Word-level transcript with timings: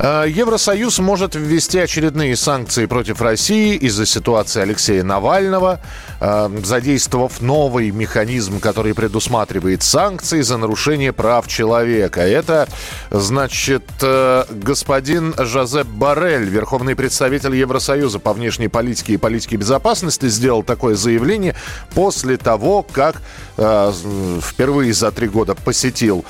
Евросоюз 0.00 1.00
может 1.00 1.34
ввести 1.34 1.80
очередные 1.80 2.36
санкции 2.36 2.86
против 2.86 3.20
России 3.20 3.74
из-за 3.74 4.06
ситуации 4.06 4.62
Алексея 4.62 5.02
Навального, 5.02 5.80
э, 6.20 6.50
задействовав 6.62 7.40
новый 7.40 7.90
механизм, 7.90 8.60
который 8.60 8.94
предусматривает 8.94 9.82
санкции 9.82 10.42
за 10.42 10.56
нарушение 10.56 11.12
прав 11.12 11.48
человека. 11.48 12.20
Это, 12.20 12.68
значит, 13.10 13.82
э, 14.00 14.44
господин 14.50 15.34
Жозеп 15.36 15.88
Барель, 15.88 16.48
верховный 16.48 16.94
представитель 16.94 17.56
Евросоюза 17.56 18.20
по 18.20 18.32
внешней 18.32 18.68
политике 18.68 19.14
и 19.14 19.16
политике 19.16 19.56
безопасности, 19.56 20.28
сделал 20.28 20.62
такое 20.62 20.94
заявление 20.94 21.56
после 21.94 22.36
того, 22.36 22.82
как 22.82 23.16
впервые 23.56 24.92
за 24.92 25.10
три 25.10 25.26
года 25.26 25.56
посетил 25.56 26.24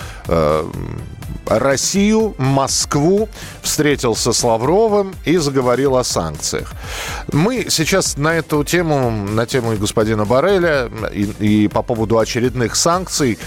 Россию, 1.47 2.35
Москву, 2.39 3.29
встретился 3.63 4.33
с 4.33 4.45
Лавровым 4.45 5.15
и 5.25 5.37
заговорил 5.37 5.97
о 5.97 6.05
санкциях. 6.05 6.73
Мы 7.33 7.67
сейчас 7.69 8.17
на 8.17 8.35
эту 8.35 8.65
тему, 8.65 9.11
на 9.11 9.47
тему 9.47 9.77
господина 9.77 10.25
Бареля 10.25 10.91
и, 11.13 11.65
и 11.65 11.69
по 11.69 11.83
поводу 11.83 12.19
очередных 12.19 12.77
санкций, 12.77 13.39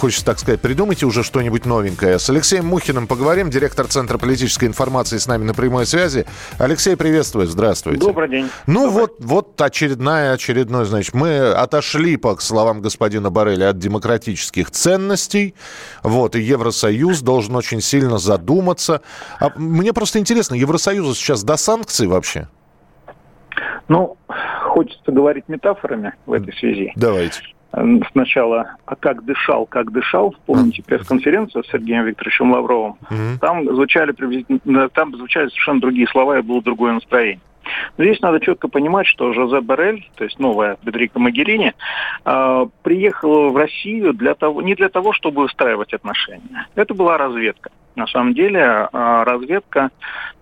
хочется 0.00 0.24
так 0.24 0.38
сказать, 0.38 0.60
придумайте 0.60 1.06
уже 1.06 1.22
что-нибудь 1.22 1.66
новенькое. 1.66 2.18
С 2.18 2.30
Алексеем 2.30 2.66
Мухиным 2.66 3.06
поговорим, 3.06 3.50
директор 3.50 3.86
Центра 3.86 4.18
политической 4.18 4.66
информации 4.66 5.18
с 5.18 5.26
нами 5.26 5.44
на 5.44 5.54
прямой 5.54 5.86
связи. 5.86 6.26
Алексей, 6.58 6.96
приветствую, 6.96 7.46
здравствуйте. 7.46 8.00
Добрый 8.00 8.28
день. 8.28 8.48
Ну 8.66 8.86
Добрый. 8.86 9.00
вот, 9.00 9.16
вот 9.20 9.60
очередная, 9.60 10.32
очередной, 10.32 10.84
значит, 10.84 11.14
мы 11.14 11.50
отошли, 11.50 12.16
по 12.16 12.36
словам 12.38 12.80
господина 12.80 13.30
Бареля, 13.30 13.70
от 13.70 13.78
демократических 13.78 14.70
ценностей, 14.70 15.54
вот, 16.02 16.36
и 16.36 16.40
Евросоюз 16.40 16.95
должен 17.22 17.54
очень 17.56 17.80
сильно 17.80 18.18
задуматься. 18.18 19.02
А 19.40 19.50
мне 19.56 19.92
просто 19.92 20.18
интересно, 20.18 20.54
Евросоюзу 20.54 21.14
сейчас 21.14 21.44
до 21.44 21.56
санкций 21.56 22.06
вообще? 22.06 22.48
Ну, 23.88 24.16
хочется 24.64 25.12
говорить 25.12 25.44
метафорами 25.48 26.12
в 26.26 26.32
этой 26.32 26.52
связи. 26.54 26.92
Давайте. 26.96 27.40
Сначала, 28.12 28.76
а 28.86 28.96
как 28.96 29.24
дышал, 29.24 29.66
как 29.66 29.92
дышал, 29.92 30.34
помните 30.46 30.82
пресс-конференцию 30.82 31.62
с 31.62 31.68
Сергеем 31.68 32.04
Викторовичем 32.04 32.52
Лавровым, 32.52 32.96
Мгм. 33.10 33.38
там 33.40 33.64
звучали 33.66 34.12
там 34.94 35.14
звучали 35.14 35.48
совершенно 35.48 35.80
другие 35.80 36.08
слова 36.08 36.38
и 36.38 36.42
было 36.42 36.62
другое 36.62 36.92
настроение. 36.94 37.40
Но 37.96 38.04
здесь 38.04 38.20
надо 38.20 38.40
четко 38.40 38.68
понимать, 38.68 39.06
что 39.06 39.32
Жозе 39.32 39.60
Борель, 39.60 40.08
то 40.16 40.24
есть 40.24 40.38
новая 40.38 40.76
Федерико 40.84 41.18
Магерини, 41.18 41.74
э, 42.24 42.66
приехала 42.82 43.48
в 43.48 43.56
Россию 43.56 44.12
для 44.12 44.34
того, 44.34 44.62
не 44.62 44.74
для 44.74 44.88
того, 44.88 45.12
чтобы 45.12 45.44
устраивать 45.44 45.92
отношения. 45.94 46.66
Это 46.74 46.94
была 46.94 47.16
разведка. 47.18 47.70
На 47.94 48.06
самом 48.06 48.34
деле 48.34 48.60
э, 48.60 48.88
разведка 48.92 49.90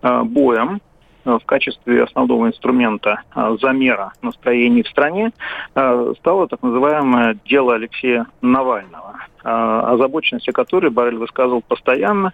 э, 0.02 0.22
боем 0.24 0.80
в 1.24 1.44
качестве 1.46 2.04
основного 2.04 2.48
инструмента 2.48 3.22
э, 3.34 3.56
замера 3.60 4.12
настроений 4.22 4.82
в 4.82 4.88
стране 4.88 5.32
э, 5.74 6.12
стало 6.18 6.48
так 6.48 6.62
называемое 6.62 7.36
дело 7.46 7.74
Алексея 7.74 8.26
Навального, 8.42 9.16
э, 9.42 9.48
озабоченности 9.48 10.50
которой 10.50 10.90
Барель 10.90 11.16
высказывал 11.16 11.62
постоянно. 11.62 12.32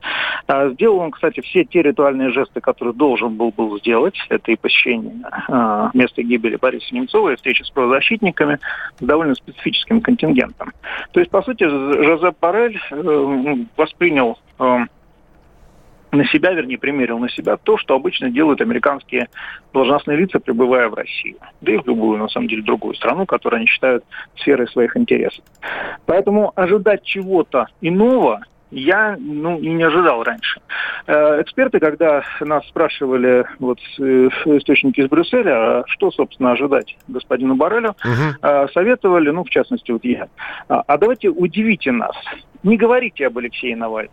Э, 0.48 0.70
Сделал 0.72 0.98
он, 0.98 1.11
кстати, 1.12 1.40
все 1.40 1.64
те 1.64 1.83
ритуальные 1.83 2.30
жесты, 2.30 2.61
которые 2.61 2.95
должен 2.95 3.36
был, 3.36 3.52
был 3.56 3.78
сделать. 3.78 4.17
Это 4.28 4.52
и 4.52 4.56
посещение 4.56 5.14
э, 5.48 5.90
места 5.95 6.22
гибели 6.22 6.57
Бориса 6.57 6.95
Немцова, 6.95 7.30
и 7.30 7.36
встреча 7.36 7.64
с 7.64 7.70
правозащитниками 7.70 8.58
с 8.98 9.05
довольно 9.05 9.34
специфическим 9.34 10.01
контингентом. 10.01 10.72
То 11.12 11.20
есть, 11.20 11.30
по 11.30 11.42
сути, 11.42 11.64
Жозеп 11.64 12.36
Барель 12.40 12.80
э, 12.90 13.57
воспринял 13.77 14.39
э, 14.58 14.78
на 16.12 16.24
себя, 16.26 16.52
вернее, 16.52 16.78
примерил 16.78 17.18
на 17.18 17.28
себя 17.28 17.56
то, 17.56 17.78
что 17.78 17.94
обычно 17.94 18.30
делают 18.30 18.60
американские 18.60 19.28
должностные 19.72 20.18
лица, 20.18 20.40
прибывая 20.40 20.88
в 20.88 20.94
Россию. 20.94 21.36
Да 21.60 21.72
и 21.72 21.78
в 21.78 21.86
любую, 21.86 22.18
на 22.18 22.28
самом 22.28 22.48
деле, 22.48 22.62
другую 22.62 22.94
страну, 22.94 23.26
которую 23.26 23.58
они 23.58 23.66
считают 23.66 24.04
сферой 24.36 24.68
своих 24.68 24.96
интересов. 24.96 25.44
Поэтому 26.06 26.52
ожидать 26.56 27.02
чего-то 27.04 27.66
иного 27.80 28.40
я 28.70 29.16
ну, 29.18 29.58
и 29.58 29.68
не 29.68 29.82
ожидал 29.82 30.22
раньше. 30.22 30.60
Э, 31.06 31.40
Эксперты, 31.42 31.80
когда 31.80 32.22
нас 32.40 32.66
спрашивали 32.68 33.44
вот, 33.58 33.78
э, 33.98 34.28
источники 34.44 35.00
из 35.00 35.08
Брюсселя, 35.08 35.80
а 35.80 35.84
что, 35.86 36.10
собственно, 36.10 36.52
ожидать 36.52 36.96
господину 37.08 37.56
Барелю, 37.56 37.96
э, 38.42 38.68
советовали, 38.72 39.30
ну, 39.30 39.44
в 39.44 39.50
частности, 39.50 39.90
вот 39.90 40.04
я, 40.04 40.28
а 40.68 40.84
а 40.86 40.98
давайте 40.98 41.28
удивите 41.28 41.92
нас. 41.92 42.16
Не 42.62 42.77
говорите 42.77 43.27
об 43.27 43.38
Алексее 43.38 43.77
Навальном. 43.77 44.12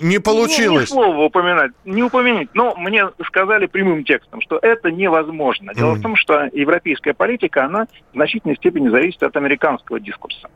Не- 0.00 0.18
получилось. 0.18 0.90
Ни 0.90 0.94
слова 0.94 1.24
упоминать, 1.24 1.72
не 1.84 2.02
упомянуть. 2.02 2.48
Но 2.54 2.74
мне 2.76 3.08
сказали 3.26 3.66
прямым 3.66 4.04
текстом, 4.04 4.40
что 4.40 4.58
это 4.60 4.90
невозможно. 4.90 5.74
Дело 5.74 5.94
в 5.94 6.02
том, 6.02 6.16
что 6.16 6.48
европейская 6.52 7.14
политика, 7.14 7.64
она 7.64 7.86
в 8.12 8.14
значительной 8.14 8.56
степени 8.56 8.88
зависит 8.88 9.22
от 9.22 9.36
американского 9.36 10.00
дискурса. 10.00 10.48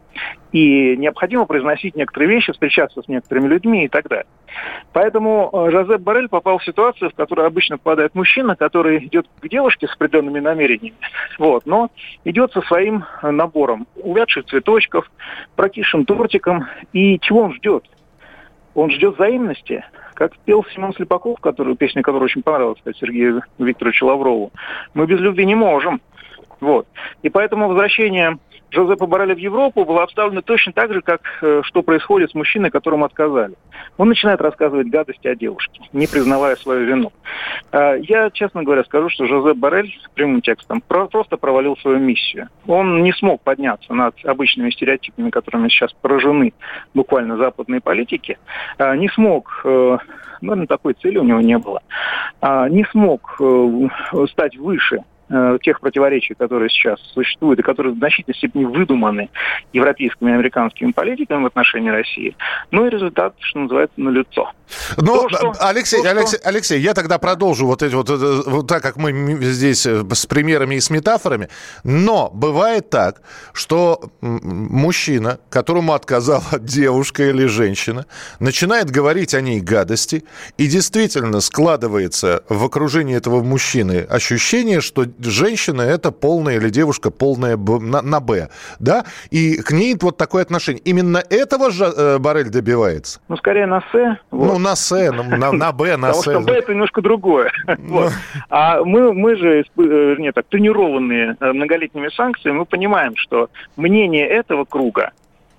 И 0.52 0.96
необходимо 0.96 1.46
произносить 1.46 1.94
некоторые 1.96 2.30
вещи, 2.30 2.52
встречаться 2.52 3.02
с 3.02 3.08
некоторыми 3.08 3.48
людьми 3.48 3.84
и 3.84 3.88
так 3.88 4.08
далее. 4.08 4.26
Поэтому 4.92 5.50
э, 5.52 5.70
Жозеп 5.70 6.00
Борель 6.00 6.28
попал 6.28 6.58
в 6.58 6.64
ситуацию, 6.64 7.10
в 7.10 7.14
которую 7.14 7.46
обычно 7.46 7.78
попадает 7.78 8.14
мужчина, 8.14 8.56
который 8.56 9.04
идет 9.06 9.26
к 9.40 9.48
девушке 9.48 9.86
с 9.86 9.94
определенными 9.94 10.40
намерениями, 10.40 10.96
вот, 11.38 11.66
но 11.66 11.90
идет 12.24 12.52
со 12.52 12.60
своим 12.62 13.04
э, 13.22 13.30
набором 13.30 13.86
увядших 13.96 14.46
цветочков, 14.46 15.10
прокисшим 15.56 16.04
тортиком. 16.04 16.66
И 16.92 17.18
чего 17.20 17.42
он 17.42 17.54
ждет? 17.54 17.84
Он 18.74 18.90
ждет 18.90 19.14
взаимности. 19.14 19.84
Как 20.14 20.36
пел 20.38 20.64
Семен 20.74 20.92
Слепаков, 20.92 21.40
который, 21.40 21.76
песня 21.76 22.02
которая 22.02 22.26
очень 22.26 22.42
понравилась, 22.42 22.78
кстати, 22.78 22.98
Сергею 22.98 23.42
Викторовичу 23.58 24.06
Лаврову. 24.06 24.52
Мы 24.94 25.06
без 25.06 25.18
любви 25.18 25.46
не 25.46 25.54
можем. 25.54 26.00
Вот. 26.60 26.86
И 27.22 27.30
поэтому 27.30 27.68
возвращение 27.68 28.38
Жозепа 28.70 29.06
Барреля 29.06 29.34
в 29.34 29.38
Европу 29.38 29.84
было 29.84 30.02
обставлено 30.04 30.42
точно 30.42 30.72
так 30.72 30.92
же, 30.92 31.00
как 31.02 31.22
э, 31.42 31.62
что 31.64 31.82
происходит 31.82 32.30
с 32.30 32.34
мужчиной, 32.34 32.70
которому 32.70 33.04
отказали. 33.04 33.54
Он 33.98 34.08
начинает 34.08 34.40
рассказывать 34.40 34.88
гадости 34.88 35.26
о 35.26 35.34
девушке, 35.34 35.80
не 35.92 36.06
признавая 36.06 36.54
свою 36.56 36.84
вину. 36.86 37.12
Э, 37.72 37.98
Я, 38.00 38.30
честно 38.30 38.62
говоря, 38.62 38.84
скажу, 38.84 39.08
что 39.08 39.26
Жозеп 39.26 39.56
Барель 39.56 39.92
прямым 40.14 40.40
текстом 40.40 40.80
про- 40.80 41.06
просто 41.06 41.36
провалил 41.36 41.76
свою 41.78 41.98
миссию. 41.98 42.48
Он 42.66 43.02
не 43.02 43.12
смог 43.12 43.42
подняться 43.42 43.92
над 43.92 44.14
обычными 44.24 44.70
стереотипами, 44.70 45.30
которыми 45.30 45.68
сейчас 45.68 45.92
поражены 45.92 46.52
буквально 46.94 47.36
западные 47.36 47.80
политики, 47.80 48.38
Э, 48.78 48.94
не 48.96 49.08
смог, 49.08 49.62
э, 49.64 49.98
наверное, 50.40 50.66
такой 50.66 50.94
цели 50.94 51.18
у 51.18 51.24
него 51.24 51.40
не 51.40 51.58
было, 51.58 51.82
А, 52.40 52.68
не 52.68 52.84
смог 52.86 53.36
э, 53.40 53.88
стать 54.30 54.56
выше 54.56 55.02
э, 55.30 55.58
тех 55.62 55.80
противоречий, 55.80 56.34
которые 56.34 56.68
сейчас 56.68 57.00
существуют 57.14 57.60
и 57.60 57.62
которые 57.62 57.94
в 57.94 57.98
значительной 57.98 58.36
степени 58.36 58.64
выдуманы 58.64 59.30
европейскими 59.72 60.30
и 60.30 60.34
американскими 60.34 60.92
политиками 60.92 61.42
в 61.42 61.46
отношении 61.46 61.90
России. 61.90 62.36
Ну 62.70 62.86
и 62.86 62.90
результат, 62.90 63.34
что 63.40 63.60
называется, 63.60 64.00
налицо. 64.00 64.50
Ну, 64.96 65.28
То, 65.28 65.28
что- 65.28 65.52
Алексей, 65.60 65.96
то, 66.02 66.02
что- 66.08 66.10
Алексей, 66.18 66.40
Алексей, 66.44 66.80
я 66.80 66.94
тогда 66.94 67.18
продолжу 67.18 67.66
вот 67.66 67.82
эти 67.82 67.94
вот, 67.94 68.08
э, 68.10 68.42
вот 68.46 68.66
так, 68.66 68.82
как 68.82 68.96
мы 68.96 69.38
здесь 69.42 69.86
э, 69.86 70.04
с 70.12 70.26
примерами 70.26 70.76
и 70.76 70.80
с 70.80 70.90
метафорами. 70.90 71.48
Но 71.84 72.30
бывает 72.32 72.90
так, 72.90 73.22
что 73.52 74.00
мужчина, 74.20 75.38
которому 75.50 75.92
отказала 75.94 76.42
девушка 76.60 77.24
или 77.28 77.46
женщина, 77.46 78.06
начинает 78.38 78.90
говорить 78.90 79.34
о 79.34 79.40
ней 79.40 79.60
гадости, 79.60 80.24
и 80.58 80.66
действительно 80.66 81.40
складывается 81.40 82.42
в 82.48 82.64
окружении 82.64 83.16
этого 83.16 83.42
мужчины 83.42 84.06
ощущение, 84.08 84.80
что 84.80 85.06
женщина 85.18 85.82
это 85.82 86.10
полная 86.12 86.56
или 86.56 86.70
девушка 86.70 87.10
полная 87.10 87.56
на, 87.56 88.02
на 88.02 88.20
Б, 88.20 88.48
да, 88.78 89.04
и 89.30 89.56
к 89.62 89.72
ней 89.72 89.96
вот 90.00 90.16
такое 90.16 90.42
отношение. 90.42 90.80
Именно 90.84 91.22
этого 91.30 91.70
же 91.70 91.84
э, 91.84 92.18
Барель 92.18 92.48
добивается. 92.50 93.20
Ну, 93.28 93.36
скорее 93.36 93.66
на 93.66 93.80
«С». 93.80 94.18
вот. 94.30 94.52
Ну, 94.52 94.58
на 94.62 94.76
С, 94.76 94.90
на, 94.90 95.22
на, 95.22 95.52
на 95.52 95.72
Б, 95.72 95.96
на 95.96 96.08
Потому 96.08 96.14
С. 96.14 96.22
что 96.22 96.40
«Б» 96.40 96.52
это 96.52 96.72
немножко 96.72 97.02
другое. 97.02 97.52
Вот. 97.78 98.12
А 98.50 98.84
мы, 98.84 99.12
мы 99.12 99.36
же, 99.36 99.60
э, 99.60 99.64
вернее 99.76 100.32
так, 100.32 100.46
тренированные 100.46 101.36
э, 101.40 101.52
многолетними 101.52 102.08
санкциями, 102.08 102.58
мы 102.58 102.64
понимаем, 102.66 103.16
что 103.16 103.48
мнение 103.76 104.26
этого 104.26 104.64
круга 104.64 105.12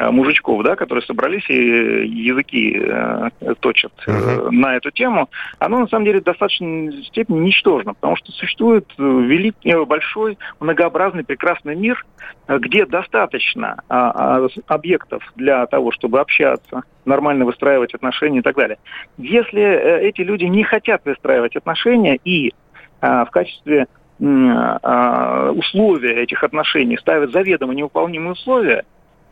мужичков, 0.10 0.64
да, 0.64 0.76
которые 0.76 1.06
собрались 1.06 1.48
и 1.50 1.54
языки 1.54 2.82
э, 2.82 3.30
точат 3.60 3.94
э, 4.08 4.50
на 4.50 4.76
эту 4.76 4.92
тему, 4.92 5.30
оно 5.60 5.80
на 5.80 5.88
самом 5.88 6.06
деле 6.06 6.22
в 6.22 6.24
достаточной 6.24 7.04
степени 7.06 7.40
ничтожно, 7.40 7.94
потому 7.94 8.16
что 8.16 8.32
существует 8.32 8.86
великий, 8.98 9.76
большой, 9.86 10.38
многообразный, 10.60 11.24
прекрасный 11.24 11.76
мир, 11.76 12.04
где 12.48 12.86
достаточно 12.86 13.82
а, 13.90 14.38
а, 14.38 14.48
объектов 14.68 15.24
для 15.36 15.66
того, 15.68 15.92
чтобы 15.92 16.20
общаться, 16.20 16.84
нормально 17.06 17.46
выстраивать 17.46 17.94
отношения 17.94 18.40
и 18.40 18.44
так 18.44 18.56
далее. 18.56 18.78
Если 19.18 19.62
эти 20.02 20.22
люди 20.22 20.46
не 20.46 20.64
хотят 20.64 21.04
выстраивать 21.06 21.56
отношения 21.56 22.18
и 22.24 22.54
в 23.02 23.28
качестве 23.32 23.88
условия 24.20 26.22
этих 26.22 26.44
отношений 26.44 26.98
ставят 26.98 27.32
заведомо 27.32 27.74
невыполнимые 27.74 28.34
условия, 28.34 28.86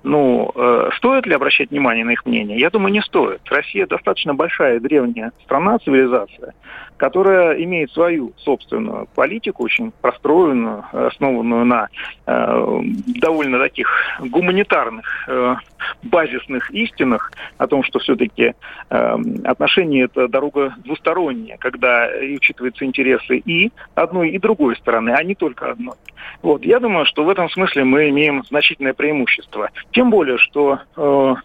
ну, 0.04 0.52
э, 0.56 0.90
стоит 0.98 1.26
ли 1.26 1.34
обращать 1.34 1.72
внимание 1.72 2.06
на 2.06 2.12
их 2.12 2.26
мнение? 2.26 2.60
Я 2.60 2.70
думаю, 2.70 2.94
не 2.94 3.02
стоит. 3.02 3.42
Россия 3.50 3.86
достаточно 3.86 4.34
большая, 4.34 4.80
древняя 4.80 5.32
страна, 5.44 5.78
цивилизация, 5.80 6.54
которая 6.98 7.62
имеет 7.64 7.92
свою 7.92 8.34
собственную 8.38 9.08
политику, 9.16 9.64
очень 9.64 9.92
простроенную, 10.02 10.86
основанную 10.94 11.66
на 11.66 11.88
э, 12.26 12.82
довольно 13.20 13.60
таких 13.60 13.90
гуманитарных, 14.20 15.06
э, 15.28 15.56
базисных 16.04 16.72
истинах 16.72 17.32
о 17.58 17.68
том, 17.68 17.84
что 17.84 18.00
все-таки 18.00 18.54
э, 18.90 19.18
отношения 19.44 20.04
это 20.04 20.28
дорога 20.28 20.76
двусторонняя, 20.78 21.58
когда 21.58 22.10
учитываются 22.22 22.86
интересы 22.86 23.38
и 23.38 23.72
одной, 23.96 24.30
и 24.30 24.40
другой 24.40 24.76
стороны, 24.78 25.12
а 25.12 25.24
не 25.24 25.36
только 25.36 25.72
одной. 25.72 25.96
Вот. 26.42 26.64
Я 26.64 26.80
думаю, 26.80 27.06
что 27.06 27.24
в 27.24 27.30
этом 27.30 27.50
смысле 27.50 27.84
мы 27.84 28.10
имеем 28.10 28.44
значительное 28.46 28.94
преимущество. 28.94 29.70
Тем 29.92 30.10
более, 30.10 30.38
что 30.38 30.80
э, 30.96 31.36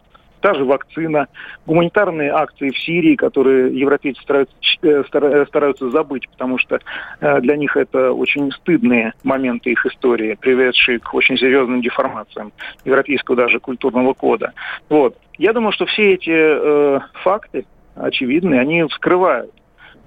та 0.44 0.52
же 0.52 0.64
вакцина, 0.66 1.28
гуманитарные 1.64 2.30
акции 2.30 2.68
в 2.68 2.78
Сирии, 2.78 3.16
которые 3.16 3.78
европейцы 3.78 4.20
стараются, 4.20 4.54
э, 4.82 5.46
стараются 5.46 5.88
забыть, 5.88 6.28
потому 6.28 6.58
что 6.58 6.80
э, 7.20 7.40
для 7.40 7.56
них 7.56 7.78
это 7.78 8.12
очень 8.12 8.52
стыдные 8.52 9.14
моменты 9.22 9.70
их 9.72 9.86
истории, 9.86 10.36
приведшие 10.38 10.98
к 10.98 11.14
очень 11.14 11.38
серьезным 11.38 11.80
деформациям 11.80 12.52
европейского 12.84 13.38
даже 13.38 13.58
культурного 13.58 14.12
кода. 14.12 14.52
Вот. 14.90 15.16
Я 15.38 15.54
думаю, 15.54 15.72
что 15.72 15.86
все 15.86 16.12
эти 16.12 16.30
э, 16.30 17.00
факты 17.22 17.64
очевидные, 17.96 18.60
они 18.60 18.84
вскрывают 18.84 19.50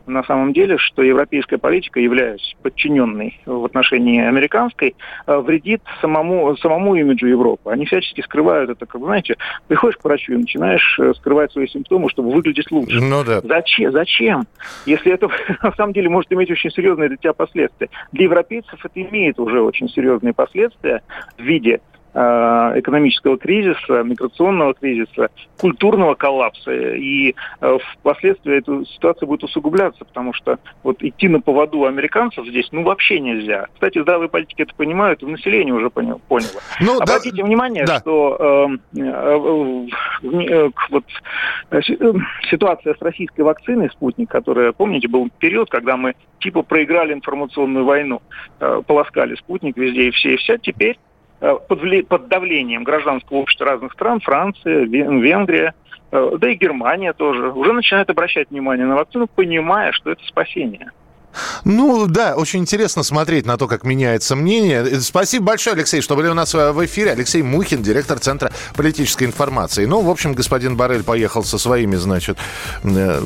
на 0.07 0.23
самом 0.23 0.53
деле, 0.53 0.77
что 0.77 1.03
европейская 1.03 1.57
политика, 1.57 1.99
являясь 1.99 2.55
подчиненной 2.63 3.39
в 3.45 3.65
отношении 3.65 4.21
американской, 4.21 4.95
э, 5.27 5.37
вредит 5.37 5.81
самому, 6.01 6.55
самому 6.57 6.95
имиджу 6.95 7.27
Европы. 7.27 7.71
Они 7.71 7.85
всячески 7.85 8.21
скрывают 8.21 8.69
это, 8.69 8.85
как 8.85 9.01
знаете, 9.01 9.35
приходишь 9.67 9.97
к 9.97 10.03
врачу 10.03 10.33
и 10.33 10.37
начинаешь 10.37 10.97
э, 10.99 11.13
скрывать 11.15 11.51
свои 11.51 11.67
симптомы, 11.67 12.09
чтобы 12.09 12.31
выглядеть 12.31 12.71
лучше. 12.71 12.99
Ну 12.99 13.23
да. 13.23 13.41
Зачем? 13.41 13.91
Зачем? 13.91 14.47
Если 14.85 15.11
это 15.11 15.29
на 15.61 15.71
самом 15.73 15.93
деле 15.93 16.09
может 16.09 16.31
иметь 16.31 16.49
очень 16.49 16.71
серьезные 16.71 17.09
для 17.09 17.17
тебя 17.17 17.33
последствия. 17.33 17.89
Для 18.11 18.23
европейцев 18.23 18.83
это 18.83 19.01
имеет 19.01 19.39
уже 19.39 19.61
очень 19.61 19.89
серьезные 19.89 20.33
последствия 20.33 21.01
в 21.37 21.41
виде 21.41 21.81
экономического 22.17 23.37
кризиса, 23.37 24.03
миграционного 24.03 24.73
кризиса, 24.73 25.29
культурного 25.59 26.15
коллапса. 26.15 26.71
И 26.71 27.35
э, 27.61 27.77
впоследствии 27.99 28.57
эта 28.57 28.85
ситуация 28.85 29.27
будет 29.27 29.43
усугубляться, 29.43 30.05
потому 30.05 30.33
что 30.33 30.57
вот 30.83 31.03
идти 31.03 31.27
на 31.27 31.41
поводу 31.41 31.85
американцев 31.85 32.47
здесь 32.47 32.67
ну 32.71 32.83
вообще 32.83 33.19
нельзя. 33.19 33.67
Кстати, 33.73 34.01
здравые 34.01 34.29
политики 34.29 34.61
это 34.61 34.73
понимают, 34.75 35.21
и 35.21 35.25
население 35.25 35.73
уже 35.73 35.89
поняло. 35.89 36.19
Ну, 36.79 36.99
Обратите 36.99 37.37
да, 37.37 37.43
внимание, 37.43 37.85
да. 37.85 37.99
что 37.99 38.69
э, 38.95 38.99
э, 38.99 39.87
э, 40.23 40.69
вот, 40.89 41.03
э, 41.71 41.81
ситуация 42.49 42.95
с 42.95 43.01
российской 43.01 43.41
вакциной 43.41 43.89
«Спутник», 43.91 44.29
которая, 44.29 44.71
помните, 44.71 45.07
был 45.07 45.29
период, 45.39 45.69
когда 45.69 45.97
мы 45.97 46.15
типа 46.39 46.63
проиграли 46.63 47.13
информационную 47.13 47.85
войну, 47.85 48.21
э, 48.59 48.81
полоскали 48.85 49.35
«Спутник» 49.35 49.77
везде 49.77 50.07
и 50.07 50.11
все, 50.11 50.33
и 50.33 50.37
вся, 50.37 50.57
теперь 50.57 50.97
Э, 50.97 51.06
под, 51.39 52.07
под 52.07 52.27
давлением 52.27 52.83
гражданского 52.83 53.37
общества 53.37 53.67
разных 53.67 53.93
стран, 53.93 54.19
Франция, 54.21 54.85
Венгрия, 54.85 55.73
э, 56.11 56.31
да 56.39 56.49
и 56.49 56.55
Германия 56.55 57.13
тоже, 57.13 57.51
уже 57.51 57.73
начинают 57.73 58.09
обращать 58.09 58.49
внимание 58.49 58.85
на 58.85 58.95
вакцину, 58.95 59.27
понимая, 59.27 59.91
что 59.91 60.11
это 60.11 60.23
спасение. 60.25 60.91
Ну, 61.65 62.07
да, 62.07 62.35
очень 62.35 62.61
интересно 62.61 63.03
смотреть 63.03 63.45
на 63.45 63.57
то, 63.57 63.67
как 63.67 63.83
меняется 63.83 64.35
мнение. 64.35 64.99
Спасибо 65.01 65.45
большое, 65.45 65.75
Алексей, 65.75 66.01
что 66.01 66.15
были 66.15 66.29
у 66.29 66.33
нас 66.33 66.53
в 66.53 66.85
эфире. 66.85 67.11
Алексей 67.11 67.43
Мухин, 67.43 67.83
директор 67.83 68.17
Центра 68.17 68.51
политической 68.75 69.25
информации. 69.25 69.85
Ну, 69.85 70.01
в 70.01 70.09
общем, 70.09 70.33
господин 70.33 70.77
Барель 70.77 71.03
поехал 71.03 71.43
со 71.43 71.57
своими, 71.57 71.95
значит, 71.95 72.37
э, 72.83 73.19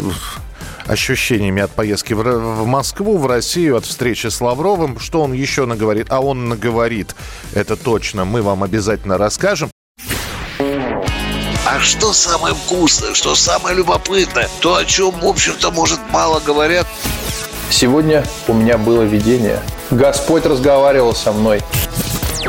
ощущениями 0.92 1.62
от 1.62 1.72
поездки 1.72 2.14
в, 2.14 2.22
в 2.22 2.66
Москву, 2.66 3.18
в 3.18 3.26
Россию, 3.26 3.78
от 3.78 3.86
встречи 3.86 4.28
с 4.28 4.42
Лавровым. 4.42 5.00
Что 5.00 5.22
он 5.22 5.32
еще 5.32 5.66
наговорит? 5.66 6.08
А 6.10 6.20
он 6.20 6.50
наговорит, 6.50 7.16
это 7.54 7.78
точно, 7.78 8.26
мы 8.26 8.42
вам 8.42 8.64
обязательно 8.64 9.18
расскажем. 9.18 9.72
А 10.60 11.80
что 11.80 12.12
самое 12.12 12.54
вкусное, 12.54 13.14
что 13.14 13.34
самое 13.36 13.78
любопытное, 13.78 14.50
то, 14.60 14.76
о 14.76 14.84
чем, 14.84 15.12
в 15.12 15.26
общем-то, 15.26 15.72
может, 15.72 16.00
мало 16.12 16.42
говорят. 16.42 16.86
Сегодня 17.70 18.26
у 18.48 18.54
меня 18.54 18.78
было 18.78 19.04
видение. 19.04 19.62
Господь 19.92 20.46
разговаривал 20.46 21.16
со 21.16 21.32
мной. 21.32 21.62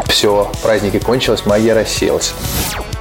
Все, 0.09 0.51
праздники 0.63 0.99
кончились, 0.99 1.47
магия 1.47 1.75
рассеялась. 1.75 2.35